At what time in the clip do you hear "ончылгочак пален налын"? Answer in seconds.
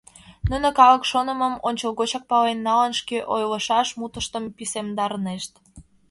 1.67-2.91